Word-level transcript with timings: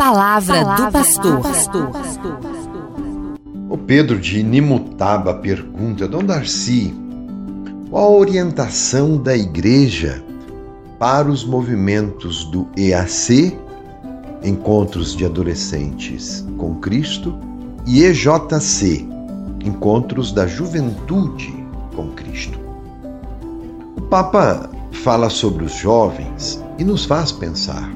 palavra, 0.00 0.64
palavra 0.64 0.86
do 0.86 0.92
pastor. 0.92 1.42
pastor. 1.42 1.90
O 3.68 3.76
Pedro 3.76 4.18
de 4.18 4.42
Nimutaba 4.42 5.34
pergunta, 5.34 6.08
Dom 6.08 6.24
Darcy, 6.24 6.94
qual 7.90 8.04
a 8.04 8.16
orientação 8.16 9.18
da 9.18 9.36
igreja 9.36 10.24
para 10.98 11.28
os 11.28 11.44
movimentos 11.44 12.46
do 12.46 12.66
EAC, 12.78 13.54
Encontros 14.42 15.14
de 15.14 15.26
Adolescentes 15.26 16.46
com 16.56 16.76
Cristo, 16.76 17.38
e 17.86 18.02
EJC, 18.02 19.06
Encontros 19.62 20.32
da 20.32 20.46
Juventude 20.46 21.54
com 21.94 22.08
Cristo? 22.12 22.58
O 23.98 24.00
Papa 24.00 24.70
fala 25.04 25.28
sobre 25.28 25.66
os 25.66 25.74
jovens 25.74 26.58
e 26.78 26.84
nos 26.84 27.04
faz 27.04 27.30
pensar. 27.30 27.90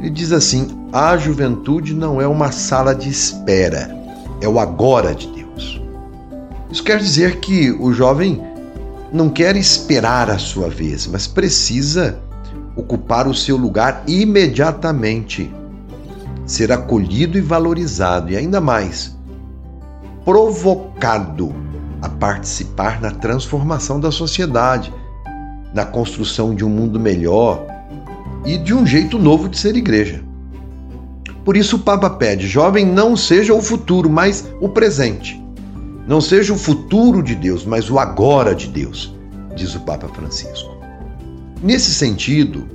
Ele 0.00 0.10
diz 0.10 0.32
assim: 0.32 0.77
a 0.92 1.16
juventude 1.16 1.94
não 1.94 2.20
é 2.20 2.26
uma 2.26 2.50
sala 2.50 2.94
de 2.94 3.08
espera, 3.10 3.94
é 4.40 4.48
o 4.48 4.58
agora 4.58 5.14
de 5.14 5.26
Deus. 5.28 5.80
Isso 6.70 6.82
quer 6.82 6.98
dizer 6.98 7.40
que 7.40 7.70
o 7.72 7.92
jovem 7.92 8.42
não 9.12 9.28
quer 9.28 9.56
esperar 9.56 10.30
a 10.30 10.38
sua 10.38 10.68
vez, 10.68 11.06
mas 11.06 11.26
precisa 11.26 12.18
ocupar 12.74 13.26
o 13.26 13.34
seu 13.34 13.56
lugar 13.56 14.02
imediatamente, 14.06 15.52
ser 16.46 16.72
acolhido 16.72 17.36
e 17.36 17.40
valorizado, 17.40 18.30
e 18.30 18.36
ainda 18.36 18.60
mais, 18.60 19.14
provocado 20.24 21.54
a 22.00 22.08
participar 22.08 23.00
na 23.00 23.10
transformação 23.10 24.00
da 24.00 24.10
sociedade, 24.10 24.92
na 25.74 25.84
construção 25.84 26.54
de 26.54 26.64
um 26.64 26.70
mundo 26.70 26.98
melhor 26.98 27.66
e 28.46 28.56
de 28.56 28.72
um 28.72 28.86
jeito 28.86 29.18
novo 29.18 29.48
de 29.48 29.58
ser 29.58 29.76
igreja. 29.76 30.27
Por 31.48 31.56
isso 31.56 31.76
o 31.76 31.78
Papa 31.78 32.10
pede: 32.10 32.46
jovem, 32.46 32.84
não 32.84 33.16
seja 33.16 33.54
o 33.54 33.62
futuro, 33.62 34.10
mas 34.10 34.46
o 34.60 34.68
presente. 34.68 35.42
Não 36.06 36.20
seja 36.20 36.52
o 36.52 36.58
futuro 36.58 37.22
de 37.22 37.34
Deus, 37.34 37.64
mas 37.64 37.90
o 37.90 37.98
agora 37.98 38.54
de 38.54 38.68
Deus, 38.68 39.16
diz 39.56 39.74
o 39.74 39.80
Papa 39.80 40.08
Francisco. 40.08 40.76
Nesse 41.62 41.94
sentido, 41.94 42.68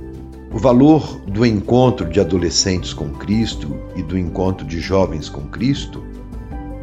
o 0.52 0.58
valor 0.58 1.20
do 1.20 1.46
encontro 1.46 2.08
de 2.08 2.18
adolescentes 2.18 2.92
com 2.92 3.10
Cristo 3.10 3.76
e 3.94 4.02
do 4.02 4.18
encontro 4.18 4.66
de 4.66 4.80
jovens 4.80 5.28
com 5.28 5.42
Cristo, 5.42 6.02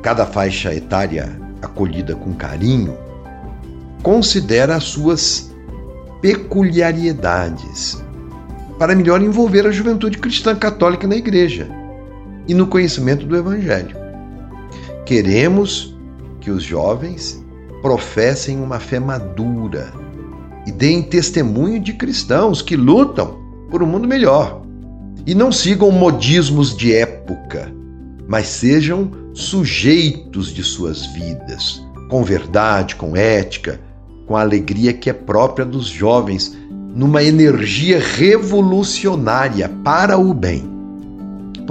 cada 0.02 0.26
faixa 0.26 0.74
etária 0.74 1.38
acolhida 1.62 2.16
com 2.16 2.32
carinho, 2.32 2.98
considera 4.02 4.78
as 4.78 4.86
suas 4.86 5.54
peculiaridades 6.22 8.02
para 8.80 8.96
melhor 8.96 9.22
envolver 9.22 9.68
a 9.68 9.72
juventude 9.72 10.18
cristã 10.18 10.56
católica 10.56 11.06
na 11.06 11.18
igreja 11.18 11.81
e 12.48 12.54
no 12.54 12.68
conhecimento 12.68 13.26
do 13.26 13.36
Evangelho. 13.36 13.96
Queremos 15.06 15.96
que 16.40 16.52
os 16.52 16.64
jovens 16.64 17.44
professem 17.82 18.60
uma 18.60 18.80
fé 18.80 19.00
madura 19.00 19.92
e 20.66 20.72
deem 20.72 21.02
testemunho 21.02 21.80
de 21.80 21.94
cristãos 21.94 22.62
que 22.62 22.76
lutam 22.76 23.40
por 23.70 23.82
um 23.82 23.88
mundo 23.88 24.08
melhor 24.08 24.62
e 25.26 25.36
não 25.36 25.52
sigam 25.52 25.92
modismos 25.92 26.76
de 26.76 26.94
época, 26.94 27.72
mas 28.28 28.48
sejam 28.48 29.12
sujeitos 29.34 30.54
de 30.54 30.64
suas 30.64 31.06
vidas, 31.08 31.82
com 32.10 32.24
verdade, 32.24 32.96
com 32.96 33.16
ética, 33.16 33.80
com 34.28 34.36
a 34.36 34.42
alegria 34.42 34.94
que 34.94 35.10
é 35.10 35.14
própria 35.14 35.66
dos 35.66 35.88
jovens 35.88 36.58
numa 36.96 37.24
energia 37.24 38.00
revolucionária 38.00 39.70
para 39.84 40.18
o 40.18 40.34
bem. 40.34 40.71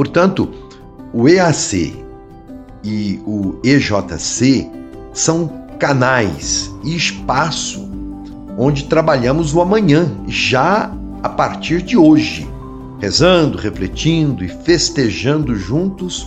Portanto, 0.00 0.48
o 1.12 1.28
EAC 1.28 1.94
e 2.82 3.20
o 3.26 3.60
EJC 3.62 4.66
são 5.12 5.66
canais 5.78 6.74
e 6.82 6.96
espaço 6.96 7.86
onde 8.56 8.84
trabalhamos 8.84 9.54
o 9.54 9.60
amanhã, 9.60 10.10
já 10.26 10.90
a 11.22 11.28
partir 11.28 11.82
de 11.82 11.98
hoje, 11.98 12.48
rezando, 12.98 13.58
refletindo 13.58 14.42
e 14.42 14.48
festejando 14.48 15.54
juntos 15.54 16.26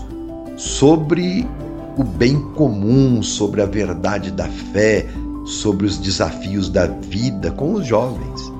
sobre 0.55 1.43
o 1.97 2.03
bem 2.03 2.39
comum, 2.53 3.23
sobre 3.23 3.59
a 3.59 3.65
verdade 3.65 4.29
da 4.29 4.47
fé, 4.71 5.07
sobre 5.45 5.87
os 5.87 5.97
desafios 5.97 6.69
da 6.69 6.85
vida 6.85 7.49
com 7.49 7.73
os 7.73 7.87
jovens. 7.87 8.53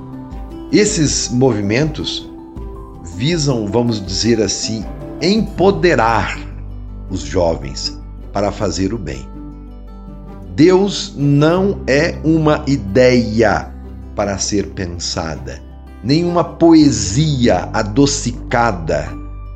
Esses 0.72 1.28
movimentos 1.28 2.28
visam, 3.16 3.66
vamos 3.68 4.04
dizer 4.04 4.42
assim, 4.42 4.84
empoderar 5.20 6.38
os 7.10 7.20
jovens 7.20 7.98
para 8.32 8.50
fazer 8.50 8.92
o 8.92 8.98
bem. 8.98 9.26
Deus 10.54 11.14
não 11.16 11.80
é 11.86 12.16
uma 12.24 12.62
ideia 12.66 13.72
para 14.14 14.38
ser 14.38 14.68
pensada, 14.68 15.60
nem 16.02 16.24
uma 16.24 16.44
poesia 16.44 17.68
adocicada 17.72 19.08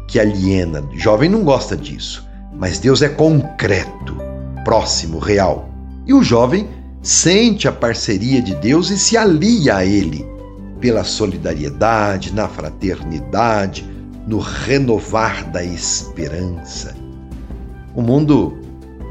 que 0.09 0.19
aliena. 0.19 0.81
O 0.81 0.99
jovem 0.99 1.29
não 1.29 1.45
gosta 1.45 1.77
disso, 1.77 2.27
mas 2.55 2.79
Deus 2.79 3.03
é 3.03 3.09
concreto, 3.09 4.17
próximo, 4.65 5.19
real. 5.19 5.69
E 6.07 6.13
o 6.13 6.23
jovem 6.23 6.69
sente 7.03 7.69
a 7.69 7.73
parceria 7.73 8.43
de 8.43 8.55
Deus 8.57 8.91
e 8.91 8.99
se 8.99 9.17
alia 9.17 9.77
a 9.77 9.85
ele 9.85 10.27
pela 10.81 11.05
solidariedade, 11.05 12.33
na 12.33 12.49
fraternidade, 12.49 13.85
no 14.29 14.39
renovar 14.41 15.51
da 15.51 15.65
esperança. 15.65 16.95
O 17.95 18.03
mundo 18.03 18.59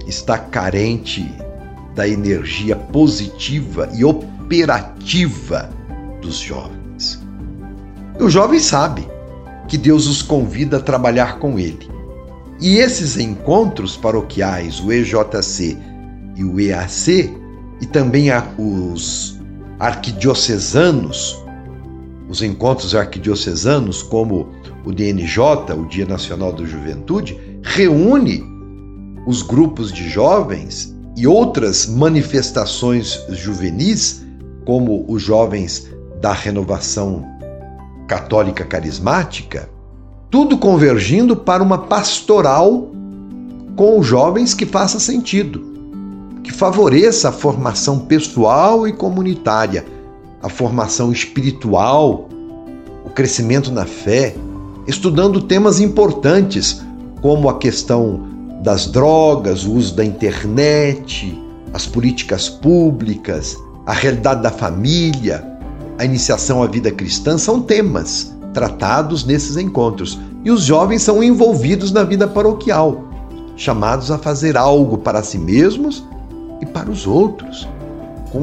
está 0.05 0.37
carente 0.37 1.27
da 1.95 2.07
energia 2.07 2.75
positiva 2.75 3.89
e 3.95 4.05
operativa 4.05 5.71
dos 6.21 6.35
jovens. 6.37 7.19
E 8.19 8.23
o 8.23 8.29
jovem 8.29 8.59
sabe 8.59 9.07
que 9.67 9.75
Deus 9.75 10.05
os 10.05 10.21
convida 10.21 10.77
a 10.77 10.81
trabalhar 10.81 11.39
com 11.39 11.57
ele. 11.57 11.89
E 12.61 12.77
esses 12.77 13.17
encontros 13.17 13.97
paroquiais, 13.97 14.79
o 14.79 14.91
EJC 14.91 15.77
e 16.35 16.43
o 16.43 16.59
EAC, 16.59 17.35
e 17.81 17.85
também 17.87 18.27
os 18.57 19.39
arquidiocesanos, 19.79 21.43
os 22.29 22.41
encontros 22.41 22.93
arquidiocesanos, 22.93 24.03
como 24.03 24.49
o 24.83 24.91
DNJ, 24.91 25.73
o 25.77 25.85
Dia 25.85 26.05
Nacional 26.05 26.51
da 26.51 26.65
Juventude, 26.65 27.37
reúne 27.63 28.43
os 29.25 29.41
grupos 29.41 29.91
de 29.91 30.09
jovens 30.09 30.95
e 31.15 31.25
outras 31.25 31.87
manifestações 31.87 33.25
juvenis, 33.29 34.25
como 34.65 35.05
os 35.07 35.21
jovens 35.21 35.87
da 36.21 36.33
renovação 36.33 37.25
católica 38.07 38.63
carismática, 38.63 39.69
tudo 40.29 40.57
convergindo 40.57 41.35
para 41.35 41.63
uma 41.63 41.77
pastoral 41.77 42.91
com 43.75 43.99
os 43.99 44.05
jovens 44.05 44.53
que 44.53 44.65
faça 44.65 44.99
sentido, 44.99 45.61
que 46.43 46.51
favoreça 46.51 47.29
a 47.29 47.31
formação 47.31 47.99
pessoal 47.99 48.87
e 48.87 48.93
comunitária 48.93 49.85
a 50.47 50.49
formação 50.49 51.11
espiritual, 51.11 52.29
o 53.05 53.09
crescimento 53.09 53.69
na 53.69 53.85
fé, 53.85 54.33
estudando 54.87 55.41
temas 55.41 55.81
importantes 55.81 56.81
como 57.21 57.49
a 57.49 57.57
questão 57.57 58.25
das 58.63 58.87
drogas, 58.87 59.65
o 59.65 59.73
uso 59.73 59.93
da 59.93 60.05
internet, 60.05 61.37
as 61.73 61.85
políticas 61.85 62.47
públicas, 62.47 63.57
a 63.85 63.91
realidade 63.91 64.41
da 64.41 64.49
família, 64.49 65.45
a 65.99 66.05
iniciação 66.05 66.63
à 66.63 66.67
vida 66.67 66.91
cristã 66.91 67.37
são 67.37 67.61
temas 67.61 68.33
tratados 68.53 69.25
nesses 69.25 69.57
encontros. 69.57 70.17
E 70.45 70.51
os 70.51 70.63
jovens 70.63 71.01
são 71.01 71.21
envolvidos 71.21 71.91
na 71.91 72.05
vida 72.05 72.25
paroquial, 72.25 73.03
chamados 73.57 74.11
a 74.11 74.17
fazer 74.17 74.55
algo 74.55 74.97
para 74.97 75.21
si 75.21 75.37
mesmos 75.37 76.05
e 76.61 76.65
para 76.65 76.89
os 76.89 77.05
outros 77.05 77.67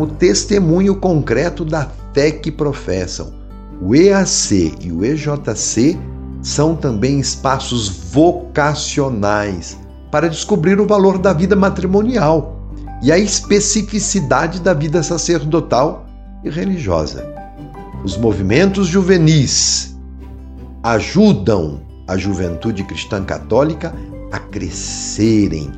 o 0.01 0.07
testemunho 0.07 0.97
concreto 0.97 1.65
da 1.65 1.89
fé 2.13 2.31
que 2.31 2.51
professam. 2.51 3.33
O 3.81 3.95
EAC 3.95 4.75
e 4.81 4.93
o 4.93 5.05
EJC 5.05 5.99
são 6.43 6.77
também 6.77 7.19
espaços 7.19 7.89
vocacionais 7.89 9.79
para 10.11 10.29
descobrir 10.29 10.81
o 10.81 10.87
valor 10.87 11.19
da 11.19 11.33
vida 11.33 11.57
matrimonial 11.57 12.71
e 13.03 13.11
a 13.11 13.19
especificidade 13.19 14.61
da 14.61 14.73
vida 14.73 15.03
sacerdotal 15.03 16.07
e 16.45 16.51
religiosa. 16.51 17.27
Os 18.05 18.17
movimentos 18.17 18.87
juvenis 18.87 19.99
ajudam 20.83 21.81
a 22.07 22.17
juventude 22.17 22.85
cristã 22.85 23.25
católica 23.25 23.95
a 24.31 24.39
crescerem 24.39 25.73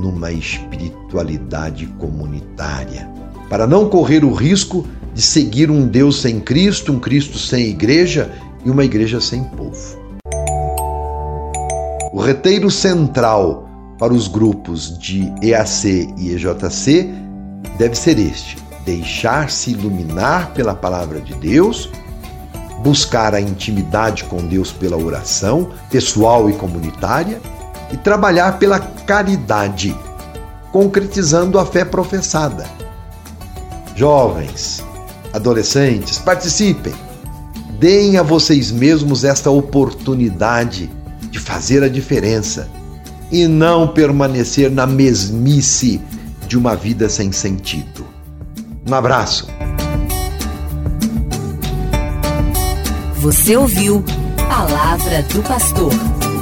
numa 0.00 0.30
espiritualidade 0.30 1.86
comunitária 1.98 3.23
para 3.48 3.66
não 3.66 3.88
correr 3.88 4.24
o 4.24 4.32
risco 4.32 4.86
de 5.12 5.22
seguir 5.22 5.70
um 5.70 5.86
Deus 5.86 6.20
sem 6.20 6.40
Cristo, 6.40 6.92
um 6.92 6.98
Cristo 6.98 7.38
sem 7.38 7.68
igreja 7.68 8.32
e 8.64 8.70
uma 8.70 8.84
igreja 8.84 9.20
sem 9.20 9.44
povo. 9.44 10.04
O 12.12 12.20
reteiro 12.20 12.70
central 12.70 13.68
para 13.98 14.12
os 14.12 14.28
grupos 14.28 14.98
de 14.98 15.32
EAC 15.42 16.12
e 16.18 16.32
EJC 16.32 17.08
deve 17.78 17.94
ser 17.94 18.18
este: 18.18 18.56
deixar-se 18.84 19.70
iluminar 19.70 20.52
pela 20.52 20.74
palavra 20.74 21.20
de 21.20 21.34
Deus, 21.34 21.90
buscar 22.82 23.34
a 23.34 23.40
intimidade 23.40 24.24
com 24.24 24.38
Deus 24.38 24.72
pela 24.72 24.96
oração, 24.96 25.70
pessoal 25.90 26.50
e 26.50 26.52
comunitária, 26.54 27.40
e 27.92 27.96
trabalhar 27.96 28.58
pela 28.58 28.78
caridade, 28.78 29.96
concretizando 30.72 31.58
a 31.58 31.64
fé 31.64 31.84
professada. 31.84 32.83
Jovens, 33.96 34.84
adolescentes, 35.32 36.18
participem. 36.18 36.92
Deem 37.78 38.16
a 38.16 38.22
vocês 38.22 38.70
mesmos 38.70 39.24
esta 39.24 39.50
oportunidade 39.50 40.90
de 41.30 41.38
fazer 41.38 41.82
a 41.82 41.88
diferença 41.88 42.68
e 43.30 43.46
não 43.46 43.88
permanecer 43.88 44.70
na 44.70 44.86
mesmice 44.86 46.00
de 46.46 46.58
uma 46.58 46.74
vida 46.74 47.08
sem 47.08 47.30
sentido. 47.32 48.04
Um 48.88 48.94
abraço. 48.94 49.46
Você 53.16 53.56
ouviu 53.56 54.04
Palavra 54.48 55.22
do 55.32 55.42
Pastor. 55.42 56.33